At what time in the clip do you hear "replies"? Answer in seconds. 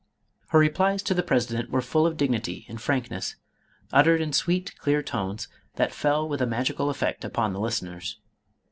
0.57-1.03